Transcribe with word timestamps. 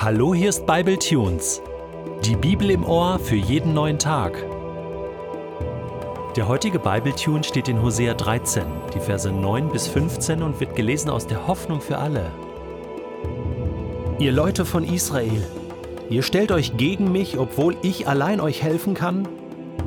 Hallo, 0.00 0.32
hier 0.32 0.50
ist 0.50 0.64
Bible 0.64 0.96
Tunes. 0.96 1.60
Die 2.24 2.36
Bibel 2.36 2.70
im 2.70 2.84
Ohr 2.84 3.18
für 3.18 3.34
jeden 3.34 3.74
neuen 3.74 3.98
Tag. 3.98 4.46
Der 6.36 6.46
heutige 6.46 6.78
Bible 6.78 7.16
Tune 7.16 7.42
steht 7.42 7.66
in 7.66 7.82
Hosea 7.82 8.14
13, 8.14 8.62
die 8.94 9.00
Verse 9.00 9.28
9 9.28 9.70
bis 9.70 9.88
15 9.88 10.44
und 10.44 10.60
wird 10.60 10.76
gelesen 10.76 11.10
aus 11.10 11.26
der 11.26 11.48
Hoffnung 11.48 11.80
für 11.80 11.98
alle. 11.98 12.30
Ihr 14.20 14.30
Leute 14.30 14.64
von 14.64 14.84
Israel, 14.84 15.44
ihr 16.08 16.22
stellt 16.22 16.52
euch 16.52 16.76
gegen 16.76 17.10
mich, 17.10 17.36
obwohl 17.36 17.76
ich 17.82 18.06
allein 18.06 18.38
euch 18.38 18.62
helfen 18.62 18.94
kann? 18.94 19.26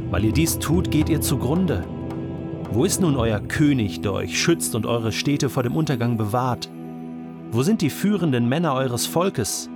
Weil 0.10 0.26
ihr 0.26 0.34
dies 0.34 0.60
tut, 0.60 0.92
geht 0.92 1.08
ihr 1.08 1.22
zugrunde. 1.22 1.86
Wo 2.70 2.84
ist 2.84 3.00
nun 3.00 3.16
euer 3.16 3.40
König, 3.40 4.02
der 4.02 4.12
euch 4.12 4.38
schützt 4.38 4.76
und 4.76 4.86
eure 4.86 5.14
Städte 5.14 5.50
vor 5.50 5.64
dem 5.64 5.78
Untergang 5.78 6.18
bewahrt? 6.18 6.70
Wo 7.54 7.64
sind 7.64 7.82
die 7.82 7.90
führenden 7.90 8.50
Männer 8.50 8.74
eures 8.74 9.06
Volkes? 9.06 9.71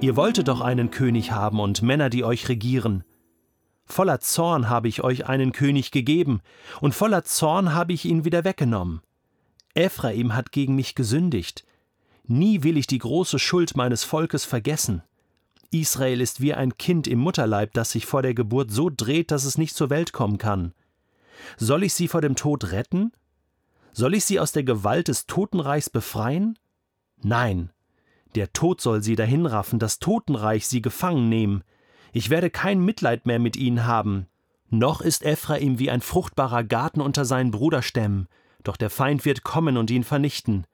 Ihr 0.00 0.14
wolltet 0.14 0.46
doch 0.46 0.60
einen 0.60 0.92
König 0.92 1.32
haben 1.32 1.58
und 1.58 1.82
Männer, 1.82 2.08
die 2.08 2.22
euch 2.22 2.48
regieren. 2.48 3.02
Voller 3.84 4.20
Zorn 4.20 4.68
habe 4.68 4.86
ich 4.86 5.02
euch 5.02 5.26
einen 5.26 5.50
König 5.50 5.90
gegeben, 5.90 6.40
und 6.80 6.94
voller 6.94 7.24
Zorn 7.24 7.74
habe 7.74 7.92
ich 7.92 8.04
ihn 8.04 8.24
wieder 8.24 8.44
weggenommen. 8.44 9.00
Ephraim 9.74 10.36
hat 10.36 10.52
gegen 10.52 10.76
mich 10.76 10.94
gesündigt. 10.94 11.64
Nie 12.24 12.62
will 12.62 12.76
ich 12.76 12.86
die 12.86 12.98
große 12.98 13.40
Schuld 13.40 13.76
meines 13.76 14.04
Volkes 14.04 14.44
vergessen. 14.44 15.02
Israel 15.72 16.20
ist 16.20 16.40
wie 16.40 16.54
ein 16.54 16.78
Kind 16.78 17.08
im 17.08 17.18
Mutterleib, 17.18 17.72
das 17.72 17.90
sich 17.90 18.06
vor 18.06 18.22
der 18.22 18.34
Geburt 18.34 18.70
so 18.70 18.90
dreht, 18.94 19.32
dass 19.32 19.44
es 19.44 19.58
nicht 19.58 19.74
zur 19.74 19.90
Welt 19.90 20.12
kommen 20.12 20.38
kann. 20.38 20.74
Soll 21.56 21.82
ich 21.82 21.94
sie 21.94 22.06
vor 22.06 22.20
dem 22.20 22.36
Tod 22.36 22.70
retten? 22.70 23.10
Soll 23.92 24.14
ich 24.14 24.24
sie 24.24 24.38
aus 24.38 24.52
der 24.52 24.62
Gewalt 24.62 25.08
des 25.08 25.26
Totenreichs 25.26 25.90
befreien? 25.90 26.56
Nein, 27.20 27.72
der 28.34 28.52
Tod 28.52 28.80
soll 28.80 29.02
sie 29.02 29.16
dahinraffen, 29.16 29.78
das 29.78 29.98
Totenreich 29.98 30.66
sie 30.66 30.82
gefangen 30.82 31.28
nehmen. 31.28 31.64
Ich 32.12 32.30
werde 32.30 32.50
kein 32.50 32.80
Mitleid 32.80 33.26
mehr 33.26 33.38
mit 33.38 33.56
ihnen 33.56 33.86
haben. 33.86 34.26
Noch 34.70 35.00
ist 35.00 35.24
Ephraim 35.24 35.78
wie 35.78 35.90
ein 35.90 36.00
fruchtbarer 36.00 36.64
Garten 36.64 37.00
unter 37.00 37.24
seinen 37.24 37.50
Bruderstämmen, 37.50 38.28
doch 38.64 38.76
der 38.76 38.90
Feind 38.90 39.24
wird 39.24 39.42
kommen 39.42 39.76
und 39.76 39.90
ihn 39.90 40.04
vernichten. 40.04 40.66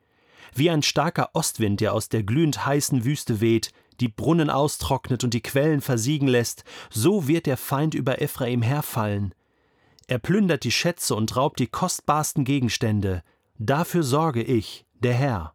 Wie 0.54 0.70
ein 0.70 0.82
starker 0.82 1.30
Ostwind, 1.32 1.80
der 1.80 1.92
aus 1.94 2.08
der 2.08 2.22
glühend 2.22 2.66
heißen 2.66 3.04
Wüste 3.04 3.40
weht, 3.40 3.72
die 4.00 4.08
Brunnen 4.08 4.50
austrocknet 4.50 5.22
und 5.22 5.34
die 5.34 5.42
Quellen 5.42 5.80
versiegen 5.80 6.28
lässt, 6.28 6.64
so 6.90 7.28
wird 7.28 7.46
der 7.46 7.56
Feind 7.56 7.94
über 7.94 8.20
Ephraim 8.20 8.62
herfallen. 8.62 9.34
Er 10.06 10.18
plündert 10.18 10.64
die 10.64 10.72
Schätze 10.72 11.14
und 11.14 11.36
raubt 11.36 11.60
die 11.60 11.66
kostbarsten 11.66 12.44
Gegenstände. 12.44 13.22
Dafür 13.58 14.02
sorge 14.02 14.42
ich, 14.42 14.84
der 15.00 15.14
Herr. 15.14 15.54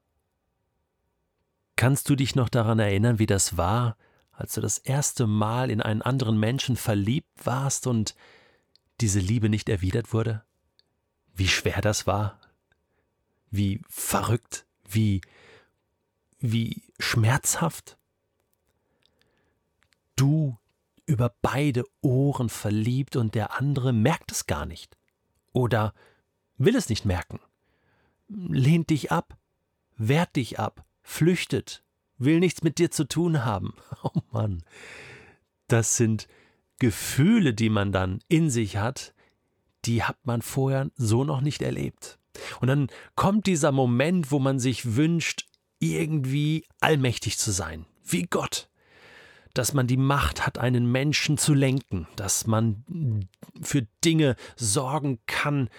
Kannst 1.80 2.10
du 2.10 2.18
dich 2.18 2.36
noch 2.36 2.50
daran 2.50 2.78
erinnern, 2.78 3.20
wie 3.20 3.26
das 3.26 3.56
war, 3.56 3.96
als 4.34 4.54
du 4.54 4.60
das 4.60 4.80
erste 4.80 5.28
Mal 5.28 5.72
in 5.72 5.82
einen 5.82 6.02
anderen 6.02 6.38
Menschen 6.38 6.76
verliebt 6.76 7.46
warst 7.46 7.88
und 7.88 8.16
diese 9.00 9.22
Liebe 9.22 9.48
nicht 9.48 9.70
erwidert 9.70 10.12
wurde? 10.12 10.44
Wie 11.34 11.48
schwer 11.48 11.80
das 11.80 12.06
war? 12.06 12.38
Wie 13.50 13.82
verrückt? 13.88 14.66
Wie 14.90 15.22
wie 16.40 16.84
schmerzhaft? 17.00 17.98
Du 20.18 20.58
über 21.06 21.34
beide 21.42 21.86
Ohren 22.02 22.50
verliebt 22.50 23.16
und 23.16 23.36
der 23.36 23.58
andere 23.58 23.94
merkt 23.94 24.34
es 24.34 24.48
gar 24.48 24.66
nicht. 24.66 24.98
Oder 25.54 25.94
will 26.58 26.76
es 26.76 26.90
nicht 26.90 27.06
merken. 27.06 27.40
Lehnt 28.28 28.90
dich 28.90 29.14
ab, 29.14 29.38
wehrt 29.96 30.36
dich 30.36 30.60
ab, 30.60 30.86
flüchtet, 31.10 31.84
will 32.18 32.40
nichts 32.40 32.62
mit 32.62 32.78
dir 32.78 32.92
zu 32.92 33.08
tun 33.08 33.44
haben. 33.44 33.74
Oh 34.04 34.22
Mann, 34.32 34.64
das 35.68 35.98
sind 35.98 36.28
Gefühle, 36.78 37.54
die 37.54 37.70
man 37.70 37.92
dann 37.92 38.20
in 38.30 38.50
sich 38.50 38.78
hat, 38.78 39.14
die 39.86 40.04
hat 40.04 40.18
man 40.24 40.42
vorher 40.42 40.90
so 40.96 41.24
noch 41.24 41.42
nicht 41.42 41.62
erlebt. 41.62 42.20
Und 42.62 42.68
dann 42.68 42.88
kommt 43.16 43.48
dieser 43.48 43.72
Moment, 43.72 44.32
wo 44.32 44.40
man 44.40 44.60
sich 44.60 44.96
wünscht, 44.96 45.48
irgendwie 45.80 46.66
allmächtig 46.80 47.38
zu 47.38 47.52
sein, 47.52 47.86
wie 48.04 48.24
Gott. 48.24 48.70
Dass 49.54 49.74
man 49.74 49.88
die 49.88 49.98
Macht 49.98 50.46
hat, 50.46 50.58
einen 50.60 50.90
Menschen 50.90 51.38
zu 51.38 51.54
lenken, 51.54 52.08
dass 52.16 52.46
man 52.48 53.28
für 53.62 53.88
Dinge 54.06 54.36
sorgen 54.56 55.20
kann, 55.26 55.70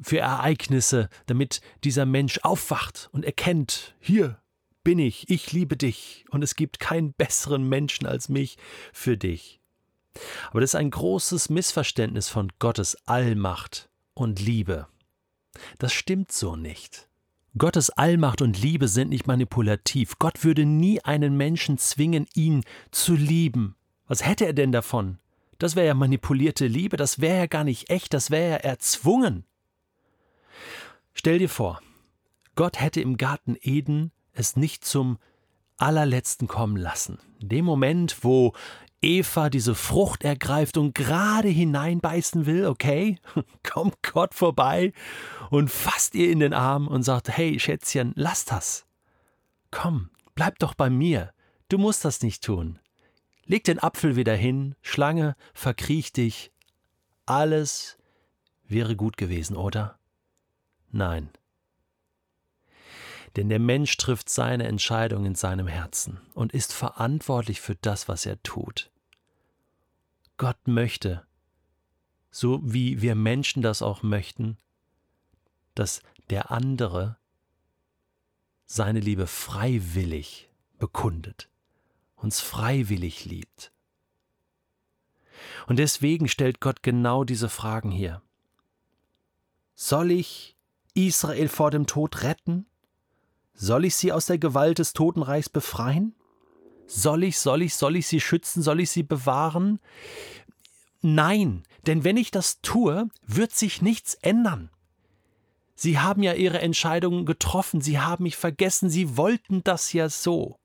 für 0.00 0.18
Ereignisse, 0.18 1.08
damit 1.26 1.60
dieser 1.84 2.06
Mensch 2.06 2.38
aufwacht 2.42 3.10
und 3.12 3.24
erkennt, 3.24 3.96
hier, 4.00 4.40
bin 4.88 5.00
ich, 5.00 5.28
ich 5.28 5.52
liebe 5.52 5.76
dich 5.76 6.24
und 6.30 6.42
es 6.42 6.54
gibt 6.54 6.80
keinen 6.80 7.12
besseren 7.12 7.68
Menschen 7.68 8.06
als 8.06 8.30
mich 8.30 8.56
für 8.90 9.18
dich. 9.18 9.60
Aber 10.50 10.62
das 10.62 10.70
ist 10.70 10.76
ein 10.76 10.90
großes 10.90 11.50
Missverständnis 11.50 12.30
von 12.30 12.50
Gottes 12.58 12.96
Allmacht 13.06 13.90
und 14.14 14.40
Liebe. 14.40 14.86
Das 15.78 15.92
stimmt 15.92 16.32
so 16.32 16.56
nicht. 16.56 17.06
Gottes 17.58 17.90
Allmacht 17.90 18.40
und 18.40 18.58
Liebe 18.58 18.88
sind 18.88 19.10
nicht 19.10 19.26
manipulativ. 19.26 20.18
Gott 20.18 20.42
würde 20.42 20.64
nie 20.64 21.04
einen 21.04 21.36
Menschen 21.36 21.76
zwingen, 21.76 22.26
ihn 22.34 22.64
zu 22.90 23.14
lieben. 23.14 23.76
Was 24.06 24.24
hätte 24.24 24.46
er 24.46 24.54
denn 24.54 24.72
davon? 24.72 25.18
Das 25.58 25.76
wäre 25.76 25.88
ja 25.88 25.92
manipulierte 25.92 26.66
Liebe, 26.66 26.96
das 26.96 27.20
wäre 27.20 27.40
ja 27.40 27.46
gar 27.46 27.64
nicht 27.64 27.90
echt, 27.90 28.14
das 28.14 28.30
wäre 28.30 28.52
ja 28.52 28.56
erzwungen. 28.56 29.44
Stell 31.12 31.38
dir 31.38 31.50
vor, 31.50 31.82
Gott 32.54 32.80
hätte 32.80 33.02
im 33.02 33.18
Garten 33.18 33.54
Eden 33.60 34.12
es 34.38 34.56
nicht 34.56 34.84
zum 34.84 35.18
allerletzten 35.76 36.48
kommen 36.48 36.76
lassen. 36.76 37.18
In 37.40 37.48
dem 37.48 37.64
Moment, 37.64 38.18
wo 38.22 38.52
Eva 39.00 39.48
diese 39.50 39.74
Frucht 39.74 40.24
ergreift 40.24 40.76
und 40.76 40.94
gerade 40.94 41.48
hineinbeißen 41.48 42.46
will, 42.46 42.66
okay, 42.66 43.18
kommt 43.62 44.02
Gott 44.02 44.34
vorbei 44.34 44.92
und 45.50 45.70
fasst 45.70 46.14
ihr 46.14 46.30
in 46.30 46.40
den 46.40 46.52
Arm 46.52 46.88
und 46.88 47.02
sagt, 47.02 47.28
hey 47.28 47.58
Schätzchen, 47.58 48.12
lass 48.16 48.44
das. 48.44 48.86
Komm, 49.70 50.10
bleib 50.34 50.58
doch 50.58 50.74
bei 50.74 50.90
mir. 50.90 51.32
Du 51.68 51.78
musst 51.78 52.04
das 52.04 52.22
nicht 52.22 52.42
tun. 52.42 52.78
Leg 53.44 53.64
den 53.64 53.78
Apfel 53.78 54.16
wieder 54.16 54.34
hin, 54.34 54.74
Schlange, 54.82 55.36
verkriech 55.54 56.12
dich. 56.12 56.52
Alles 57.24 57.98
wäre 58.66 58.96
gut 58.96 59.16
gewesen, 59.16 59.56
oder? 59.56 59.98
Nein, 60.90 61.30
denn 63.38 63.48
der 63.48 63.60
Mensch 63.60 63.96
trifft 63.98 64.28
seine 64.28 64.66
Entscheidung 64.66 65.24
in 65.24 65.36
seinem 65.36 65.68
Herzen 65.68 66.20
und 66.34 66.52
ist 66.52 66.72
verantwortlich 66.72 67.60
für 67.60 67.76
das, 67.76 68.08
was 68.08 68.26
er 68.26 68.42
tut. 68.42 68.90
Gott 70.38 70.66
möchte, 70.66 71.24
so 72.32 72.58
wie 72.64 73.00
wir 73.00 73.14
Menschen 73.14 73.62
das 73.62 73.80
auch 73.80 74.02
möchten, 74.02 74.58
dass 75.76 76.02
der 76.30 76.50
andere 76.50 77.16
seine 78.66 78.98
Liebe 78.98 79.28
freiwillig 79.28 80.50
bekundet, 80.80 81.48
uns 82.16 82.40
freiwillig 82.40 83.24
liebt. 83.24 83.70
Und 85.68 85.78
deswegen 85.78 86.26
stellt 86.26 86.60
Gott 86.60 86.82
genau 86.82 87.22
diese 87.22 87.48
Fragen 87.48 87.92
hier. 87.92 88.20
Soll 89.76 90.10
ich 90.10 90.56
Israel 90.94 91.48
vor 91.48 91.70
dem 91.70 91.86
Tod 91.86 92.24
retten? 92.24 92.66
Soll 93.60 93.86
ich 93.86 93.96
sie 93.96 94.12
aus 94.12 94.26
der 94.26 94.38
Gewalt 94.38 94.78
des 94.78 94.92
Totenreichs 94.92 95.48
befreien? 95.48 96.14
Soll 96.86 97.24
ich, 97.24 97.40
soll 97.40 97.62
ich, 97.62 97.74
soll 97.74 97.96
ich 97.96 98.06
sie 98.06 98.20
schützen, 98.20 98.62
soll 98.62 98.78
ich 98.78 98.88
sie 98.88 99.02
bewahren? 99.02 99.80
Nein, 101.02 101.64
denn 101.84 102.04
wenn 102.04 102.16
ich 102.16 102.30
das 102.30 102.60
tue, 102.60 103.08
wird 103.26 103.52
sich 103.52 103.82
nichts 103.82 104.14
ändern. 104.14 104.70
Sie 105.74 105.98
haben 105.98 106.22
ja 106.22 106.34
ihre 106.34 106.60
Entscheidungen 106.60 107.26
getroffen, 107.26 107.80
sie 107.80 107.98
haben 107.98 108.22
mich 108.22 108.36
vergessen, 108.36 108.90
sie 108.90 109.16
wollten 109.16 109.64
das 109.64 109.92
ja 109.92 110.08
so. 110.08 110.56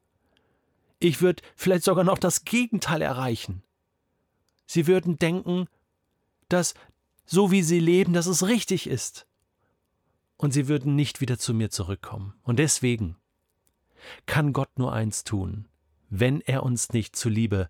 Ich 0.99 1.19
würde 1.19 1.41
vielleicht 1.55 1.85
sogar 1.85 2.03
noch 2.03 2.19
das 2.19 2.45
Gegenteil 2.45 3.01
erreichen. 3.01 3.63
Sie 4.67 4.85
würden 4.85 5.17
denken, 5.17 5.67
dass 6.47 6.75
so 7.25 7.49
wie 7.49 7.63
sie 7.63 7.79
leben, 7.79 8.13
dass 8.13 8.27
es 8.27 8.45
richtig 8.45 8.85
ist 8.85 9.25
und 10.37 10.51
sie 10.51 10.67
würden 10.67 10.95
nicht 10.95 11.21
wieder 11.21 11.37
zu 11.37 11.53
mir 11.53 11.69
zurückkommen. 11.69 12.33
Und 12.43 12.59
deswegen 12.59 13.17
kann 14.25 14.53
Gott 14.53 14.77
nur 14.77 14.93
eins 14.93 15.23
tun, 15.23 15.67
wenn 16.09 16.41
er 16.41 16.63
uns 16.63 16.91
nicht 16.93 17.15
zu 17.15 17.29
Liebe 17.29 17.69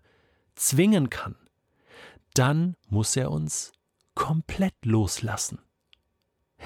zwingen 0.54 1.10
kann, 1.10 1.36
dann 2.34 2.76
muss 2.88 3.16
er 3.16 3.30
uns 3.30 3.72
komplett 4.14 4.74
loslassen. 4.84 5.60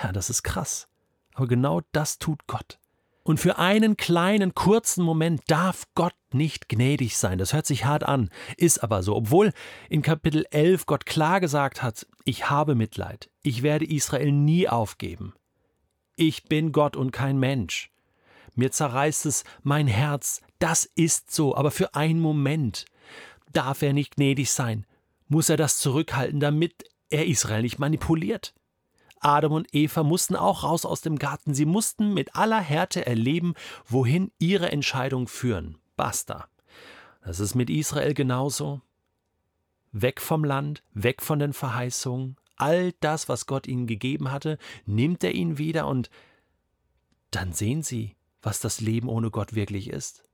Ja, 0.02 0.12
das 0.12 0.30
ist 0.30 0.42
krass. 0.42 0.88
Aber 1.34 1.46
genau 1.46 1.82
das 1.92 2.18
tut 2.18 2.46
Gott. 2.46 2.78
Und 3.22 3.38
für 3.38 3.58
einen 3.58 3.96
kleinen, 3.98 4.54
kurzen 4.54 5.04
Moment 5.04 5.42
darf 5.48 5.84
Gott 5.94 6.14
nicht 6.32 6.68
gnädig 6.68 7.18
sein. 7.18 7.38
Das 7.38 7.52
hört 7.52 7.66
sich 7.66 7.84
hart 7.84 8.02
an, 8.02 8.30
ist 8.56 8.82
aber 8.82 9.02
so. 9.02 9.14
Obwohl 9.14 9.52
in 9.90 10.00
Kapitel 10.00 10.46
11 10.50 10.86
Gott 10.86 11.04
klar 11.04 11.38
gesagt 11.40 11.82
hat, 11.82 12.06
ich 12.24 12.48
habe 12.48 12.74
Mitleid, 12.74 13.30
ich 13.42 13.62
werde 13.62 13.84
Israel 13.84 14.32
nie 14.32 14.66
aufgeben. 14.68 15.34
Ich 16.20 16.46
bin 16.46 16.72
Gott 16.72 16.96
und 16.96 17.12
kein 17.12 17.38
Mensch. 17.38 17.92
mir 18.56 18.72
zerreißt 18.72 19.24
es 19.26 19.44
mein 19.62 19.86
Herz, 19.86 20.40
das 20.58 20.84
ist 20.84 21.32
so, 21.32 21.54
aber 21.54 21.70
für 21.70 21.94
einen 21.94 22.18
Moment 22.18 22.86
darf 23.52 23.82
er 23.82 23.92
nicht 23.92 24.16
gnädig 24.16 24.50
sein, 24.50 24.84
muss 25.28 25.48
er 25.48 25.56
das 25.56 25.78
zurückhalten, 25.78 26.40
damit 26.40 26.82
er 27.08 27.26
Israel 27.26 27.62
nicht 27.62 27.78
manipuliert. 27.78 28.52
Adam 29.20 29.52
und 29.52 29.72
Eva 29.72 30.02
mussten 30.02 30.34
auch 30.34 30.64
raus 30.64 30.84
aus 30.84 31.02
dem 31.02 31.20
Garten, 31.20 31.54
sie 31.54 31.66
mussten 31.66 32.14
mit 32.14 32.34
aller 32.34 32.60
Härte 32.60 33.06
erleben, 33.06 33.54
wohin 33.86 34.32
ihre 34.40 34.72
Entscheidungen 34.72 35.28
führen. 35.28 35.78
Basta. 35.94 36.48
Das 37.24 37.38
ist 37.38 37.54
mit 37.54 37.70
Israel 37.70 38.12
genauso. 38.12 38.80
Weg 39.92 40.20
vom 40.20 40.42
Land, 40.42 40.82
weg 40.94 41.22
von 41.22 41.38
den 41.38 41.52
Verheißungen, 41.52 42.36
all 42.58 42.92
das, 43.00 43.28
was 43.28 43.46
Gott 43.46 43.66
ihnen 43.66 43.86
gegeben 43.86 44.30
hatte, 44.30 44.58
nimmt 44.86 45.24
er 45.24 45.34
ihnen 45.34 45.58
wieder 45.58 45.86
und 45.86 46.10
dann 47.30 47.52
sehen 47.52 47.82
sie, 47.82 48.16
was 48.42 48.60
das 48.60 48.80
Leben 48.80 49.08
ohne 49.08 49.30
Gott 49.30 49.54
wirklich 49.54 49.88
ist. 49.90 50.24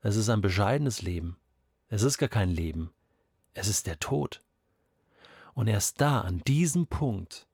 Es 0.00 0.16
ist 0.16 0.28
ein 0.28 0.40
bescheidenes 0.40 1.02
Leben. 1.02 1.36
Es 1.88 2.02
ist 2.02 2.18
gar 2.18 2.28
kein 2.28 2.50
Leben. 2.50 2.90
Es 3.54 3.68
ist 3.68 3.86
der 3.86 4.00
Tod. 4.00 4.42
Und 5.54 5.68
erst 5.68 6.00
da, 6.00 6.22
an 6.22 6.40
diesem 6.40 6.86
Punkt, 6.86 7.46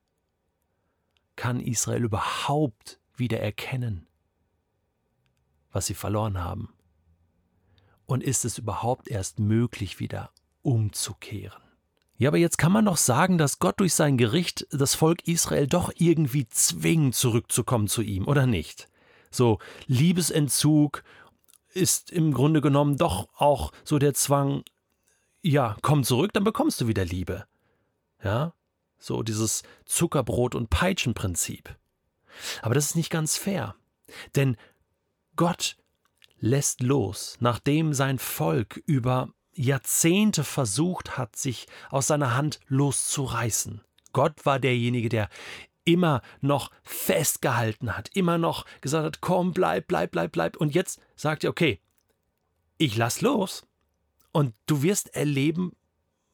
kann 1.36 1.60
Israel 1.60 2.04
überhaupt 2.04 3.00
wieder 3.16 3.40
erkennen, 3.40 4.06
was 5.72 5.86
sie 5.86 5.94
verloren 5.94 6.38
haben. 6.38 6.72
Und 8.06 8.22
ist 8.22 8.44
es 8.44 8.58
überhaupt 8.58 9.08
erst 9.08 9.38
möglich, 9.38 10.00
wieder 10.00 10.32
umzukehren? 10.62 11.67
Ja, 12.18 12.30
aber 12.30 12.38
jetzt 12.38 12.58
kann 12.58 12.72
man 12.72 12.84
doch 12.84 12.96
sagen, 12.96 13.38
dass 13.38 13.60
Gott 13.60 13.78
durch 13.78 13.94
sein 13.94 14.18
Gericht 14.18 14.66
das 14.70 14.96
Volk 14.96 15.26
Israel 15.28 15.68
doch 15.68 15.92
irgendwie 15.96 16.48
zwingt, 16.48 17.14
zurückzukommen 17.14 17.86
zu 17.86 18.02
ihm, 18.02 18.26
oder 18.26 18.46
nicht? 18.46 18.88
So 19.30 19.60
Liebesentzug 19.86 21.04
ist 21.72 22.10
im 22.10 22.32
Grunde 22.32 22.60
genommen 22.60 22.96
doch 22.96 23.28
auch 23.36 23.70
so 23.84 24.00
der 24.00 24.14
Zwang, 24.14 24.64
ja, 25.42 25.76
komm 25.80 26.02
zurück, 26.02 26.32
dann 26.32 26.42
bekommst 26.42 26.80
du 26.80 26.88
wieder 26.88 27.04
Liebe. 27.04 27.46
Ja, 28.22 28.52
so 28.98 29.22
dieses 29.22 29.62
Zuckerbrot- 29.86 30.56
und 30.56 30.70
Peitschenprinzip. 30.70 31.76
Aber 32.62 32.74
das 32.74 32.86
ist 32.86 32.96
nicht 32.96 33.10
ganz 33.10 33.36
fair. 33.36 33.76
Denn 34.34 34.56
Gott 35.36 35.76
lässt 36.40 36.80
los, 36.82 37.36
nachdem 37.38 37.94
sein 37.94 38.18
Volk 38.18 38.82
über 38.86 39.28
Jahrzehnte 39.58 40.44
versucht 40.44 41.18
hat, 41.18 41.36
sich 41.36 41.66
aus 41.90 42.06
seiner 42.06 42.36
Hand 42.36 42.60
loszureißen. 42.68 43.82
Gott 44.12 44.46
war 44.46 44.58
derjenige, 44.58 45.08
der 45.08 45.28
immer 45.84 46.22
noch 46.40 46.70
festgehalten 46.82 47.96
hat, 47.96 48.10
immer 48.14 48.38
noch 48.38 48.66
gesagt 48.80 49.04
hat, 49.04 49.20
komm, 49.20 49.52
bleib, 49.52 49.88
bleib, 49.88 50.12
bleib, 50.12 50.32
bleib. 50.32 50.56
Und 50.56 50.74
jetzt 50.74 51.00
sagt 51.16 51.44
er, 51.44 51.50
okay, 51.50 51.80
ich 52.76 52.96
lass 52.96 53.20
los. 53.20 53.66
Und 54.30 54.54
du 54.66 54.82
wirst 54.82 55.14
erleben, 55.14 55.72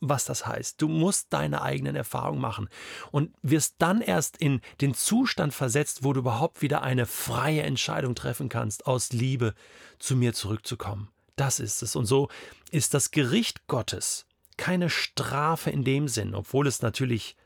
was 0.01 0.25
das 0.25 0.47
heißt. 0.47 0.83
Du 0.83 0.89
musst 0.89 1.33
deine 1.33 1.63
eigenen 1.63 1.97
Erfahrungen 1.97 2.41
machen 2.41 2.69
und 3.11 3.35
wirst 3.43 3.77
dann 3.79 4.01
erst 4.01 4.37
in 4.37 4.61
den 4.81 4.93
Zustand 4.93 5.55
versetzt, 5.55 6.05
wo 6.05 6.13
du 6.13 6.21
überhaupt 6.21 6.61
wieder 6.61 6.83
eine 6.83 7.07
freie 7.07 7.63
Entscheidung 7.63 8.15
treffen 8.15 8.49
kannst, 8.49 8.87
aus 8.87 9.13
Liebe 9.13 9.55
zu 9.99 10.17
mir 10.17 10.35
zurückzukommen. 10.35 11.09
Das 11.37 11.61
ist 11.61 11.83
es. 11.83 11.97
Und 11.97 12.07
so 12.07 12.29
ist 12.71 12.95
das 12.95 13.11
Gericht 13.11 13.67
Gottes 13.67 14.27
keine 14.57 14.91
Strafe 14.91 15.71
in 15.71 15.85
dem 15.85 16.09
Sinn, 16.09 16.35
obwohl 16.35 16.67
es 16.67 16.83
natürlich 16.83 17.37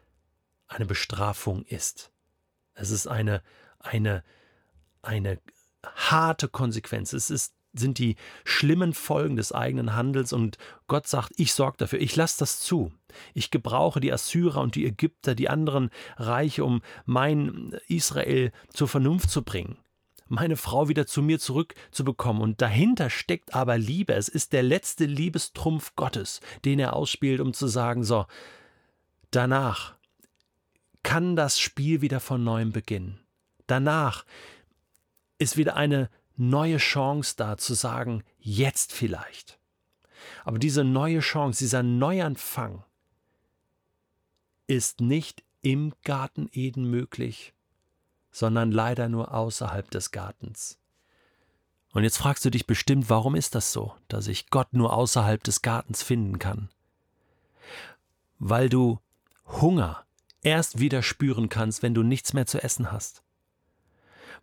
eine 0.66 0.86
Bestrafung 0.86 1.64
ist. 1.64 2.10
Es 2.74 2.90
ist 2.90 3.06
eine, 3.06 3.42
eine, 3.78 4.22
eine 5.02 5.40
harte 5.84 6.48
Konsequenz. 6.48 7.14
Es 7.14 7.30
ist, 7.30 7.54
sind 7.72 7.98
die 7.98 8.16
schlimmen 8.44 8.92
Folgen 8.92 9.36
des 9.36 9.52
eigenen 9.52 9.94
Handels 9.94 10.32
und 10.32 10.58
Gott 10.86 11.06
sagt, 11.06 11.32
ich 11.36 11.54
sorge 11.54 11.78
dafür, 11.78 12.00
ich 12.00 12.14
lasse 12.14 12.40
das 12.40 12.60
zu. 12.60 12.92
Ich 13.32 13.50
gebrauche 13.50 14.00
die 14.00 14.12
Assyrer 14.12 14.60
und 14.60 14.74
die 14.74 14.84
Ägypter, 14.84 15.34
die 15.34 15.48
anderen 15.48 15.90
Reiche, 16.16 16.64
um 16.64 16.82
mein 17.06 17.74
Israel 17.88 18.52
zur 18.72 18.88
Vernunft 18.88 19.30
zu 19.30 19.42
bringen 19.42 19.78
meine 20.28 20.56
Frau 20.56 20.88
wieder 20.88 21.06
zu 21.06 21.22
mir 21.22 21.38
zurückzubekommen. 21.38 22.42
Und 22.42 22.60
dahinter 22.60 23.10
steckt 23.10 23.54
aber 23.54 23.78
Liebe. 23.78 24.14
Es 24.14 24.28
ist 24.28 24.52
der 24.52 24.62
letzte 24.62 25.04
Liebestrumpf 25.04 25.94
Gottes, 25.96 26.40
den 26.64 26.78
er 26.78 26.94
ausspielt, 26.94 27.40
um 27.40 27.52
zu 27.52 27.66
sagen, 27.66 28.04
so, 28.04 28.26
danach 29.30 29.94
kann 31.02 31.36
das 31.36 31.58
Spiel 31.58 32.00
wieder 32.00 32.20
von 32.20 32.44
neuem 32.44 32.72
beginnen. 32.72 33.20
Danach 33.66 34.24
ist 35.38 35.56
wieder 35.56 35.76
eine 35.76 36.10
neue 36.36 36.78
Chance 36.78 37.34
da 37.36 37.56
zu 37.56 37.74
sagen, 37.74 38.22
jetzt 38.38 38.92
vielleicht. 38.92 39.58
Aber 40.44 40.58
diese 40.58 40.84
neue 40.84 41.20
Chance, 41.20 41.58
dieser 41.58 41.82
Neuanfang 41.82 42.84
ist 44.66 45.00
nicht 45.00 45.44
im 45.62 45.92
Garten 46.04 46.48
Eden 46.52 46.88
möglich, 46.90 47.54
sondern 48.30 48.72
leider 48.72 49.08
nur 49.08 49.34
außerhalb 49.34 49.90
des 49.90 50.10
Gartens. 50.10 50.78
Und 51.92 52.04
jetzt 52.04 52.18
fragst 52.18 52.44
du 52.44 52.50
dich 52.50 52.66
bestimmt, 52.66 53.08
warum 53.08 53.34
ist 53.34 53.54
das 53.54 53.72
so, 53.72 53.94
dass 54.08 54.28
ich 54.28 54.50
Gott 54.50 54.72
nur 54.72 54.92
außerhalb 54.92 55.42
des 55.42 55.62
Gartens 55.62 56.02
finden 56.02 56.38
kann? 56.38 56.68
Weil 58.38 58.68
du 58.68 59.00
Hunger 59.46 60.04
erst 60.42 60.78
wieder 60.78 61.02
spüren 61.02 61.48
kannst, 61.48 61.82
wenn 61.82 61.94
du 61.94 62.02
nichts 62.02 62.34
mehr 62.34 62.46
zu 62.46 62.62
essen 62.62 62.92
hast. 62.92 63.22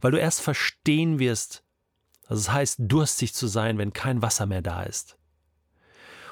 Weil 0.01 0.11
du 0.11 0.19
erst 0.19 0.41
verstehen 0.41 1.19
wirst, 1.19 1.63
was 2.27 2.39
es 2.39 2.51
heißt, 2.51 2.79
durstig 2.79 3.33
zu 3.33 3.47
sein, 3.47 3.77
wenn 3.77 3.93
kein 3.93 4.21
Wasser 4.21 4.47
mehr 4.47 4.63
da 4.63 4.83
ist. 4.83 5.17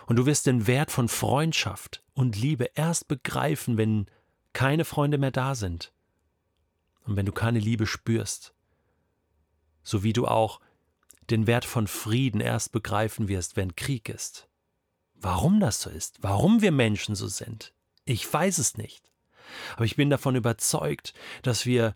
Und 0.08 0.18
du 0.18 0.26
wirst 0.26 0.48
den 0.48 0.68
Wert 0.68 0.92
von 0.92 1.08
Freundschaft 1.08 2.04
und 2.14 2.36
Liebe 2.36 2.72
erst 2.74 3.08
begreifen, 3.08 3.78
wenn 3.78 4.08
keine 4.52 4.84
Freunde 4.84 5.18
mehr 5.18 5.32
da 5.32 5.56
sind 5.56 5.94
und 7.06 7.16
wenn 7.16 7.26
du 7.26 7.32
keine 7.32 7.60
Liebe 7.60 7.86
spürst, 7.86 8.54
so 9.84 10.04
wie 10.04 10.14
du 10.14 10.28
auch 10.28 10.62
den 11.30 11.48
Wert 11.48 11.66
von 11.66 11.88
Frieden 11.88 12.42
erst 12.42 12.72
begreifen 12.72 13.28
wirst, 13.28 13.56
wenn 13.56 13.76
Krieg 13.76 14.10
ist. 14.10 14.48
Warum 15.16 15.60
das 15.60 15.82
so 15.82 15.90
ist, 15.90 16.18
warum 16.22 16.62
wir 16.62 16.72
Menschen 16.72 17.16
so 17.16 17.28
sind, 17.28 17.74
ich 18.06 18.32
weiß 18.32 18.58
es 18.58 18.78
nicht. 18.78 19.12
Aber 19.76 19.86
ich 19.86 19.96
bin 19.96 20.10
davon 20.10 20.36
überzeugt, 20.36 21.14
dass 21.42 21.66
wir 21.66 21.96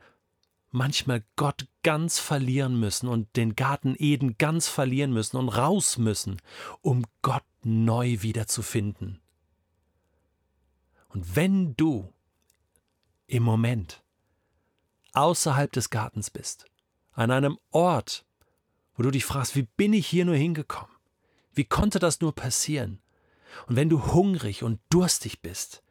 manchmal 0.72 1.24
Gott 1.36 1.68
ganz 1.84 2.20
verlieren 2.20 2.80
müssen 2.80 3.08
und 3.08 3.36
den 3.36 3.56
Garten 3.56 3.96
Eden 3.98 4.38
ganz 4.38 4.68
verlieren 4.68 5.12
müssen 5.12 5.38
und 5.38 5.50
raus 5.50 5.98
müssen, 5.98 6.42
um 6.82 7.04
Gott 7.22 7.44
neu 7.64 8.22
wiederzufinden. 8.22 9.20
Und 11.10 11.36
wenn 11.36 11.76
du 11.76 12.14
im 13.28 13.44
Moment 13.44 14.04
außerhalb 15.18 15.72
des 15.72 15.90
Gartens 15.90 16.30
bist, 16.30 16.66
an 17.14 17.32
einem 17.32 17.58
Ort, 17.72 18.26
wo 18.96 19.04
du 19.04 19.12
dich 19.12 19.26
fragst, 19.26 19.56
wie 19.56 19.64
bin 19.64 19.94
ich 19.94 20.08
hier 20.08 20.26
nur 20.26 20.36
hingekommen? 20.36 20.96
Wie 21.54 21.66
konnte 21.66 22.00
das 22.00 22.22
nur 22.22 22.36
passieren? 22.36 23.02
Und 23.66 23.76
wenn 23.76 23.90
du 23.90 24.14
hungrig 24.14 24.64
und 24.64 24.80
durstig 24.90 25.42
bist 25.42 25.82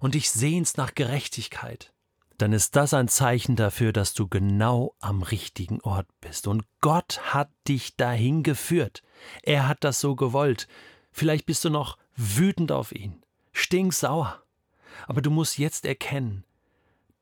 und 0.00 0.14
dich 0.14 0.30
sehnst 0.30 0.78
nach 0.78 0.94
Gerechtigkeit, 0.94 1.92
dann 2.38 2.52
ist 2.52 2.74
das 2.74 2.94
ein 2.94 3.08
Zeichen 3.08 3.56
dafür, 3.56 3.92
dass 3.92 4.14
du 4.14 4.26
genau 4.26 4.94
am 5.00 5.22
richtigen 5.22 5.80
Ort 5.82 6.08
bist. 6.20 6.46
Und 6.46 6.64
Gott 6.80 7.20
hat 7.34 7.50
dich 7.68 7.96
dahin 7.96 8.42
geführt. 8.42 9.02
Er 9.42 9.68
hat 9.68 9.84
das 9.84 10.00
so 10.00 10.16
gewollt. 10.16 10.66
Vielleicht 11.10 11.46
bist 11.46 11.64
du 11.64 11.70
noch 11.70 11.98
wütend 12.16 12.72
auf 12.72 12.92
ihn, 12.92 13.22
stinksauer. 13.52 14.42
Aber 15.06 15.20
du 15.20 15.30
musst 15.30 15.58
jetzt 15.58 15.84
erkennen, 15.84 16.44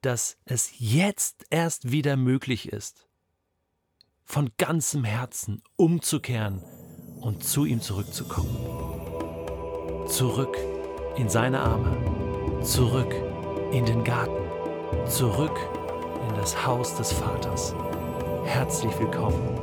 dass 0.00 0.38
es 0.44 0.72
jetzt 0.78 1.44
erst 1.50 1.90
wieder 1.92 2.16
möglich 2.16 2.72
ist, 2.72 3.06
von 4.24 4.50
ganzem 4.58 5.04
Herzen 5.04 5.62
umzukehren 5.76 6.62
und 7.20 7.44
zu 7.44 7.64
ihm 7.64 7.80
zurückzukommen. 7.80 8.56
Zurück 10.08 10.56
in 11.16 11.28
seine 11.28 11.60
Arme, 11.60 12.62
zurück 12.62 13.14
in 13.72 13.84
den 13.84 14.04
Garten, 14.04 15.08
zurück 15.08 15.58
in 16.28 16.34
das 16.36 16.66
Haus 16.66 16.96
des 16.96 17.12
Vaters. 17.12 17.74
Herzlich 18.44 18.98
willkommen 18.98 19.59